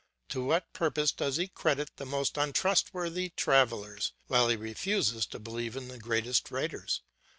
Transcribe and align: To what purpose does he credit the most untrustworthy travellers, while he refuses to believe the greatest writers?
To 0.29 0.43
what 0.43 0.73
purpose 0.73 1.11
does 1.11 1.37
he 1.37 1.47
credit 1.47 1.91
the 1.97 2.07
most 2.07 2.35
untrustworthy 2.35 3.33
travellers, 3.37 4.13
while 4.25 4.49
he 4.49 4.55
refuses 4.55 5.27
to 5.27 5.37
believe 5.37 5.75
the 5.75 5.99
greatest 5.99 6.49
writers? 6.49 7.03